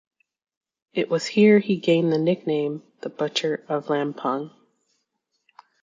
[0.95, 4.49] It was here he gained the nickname "The Butcher of Lampung".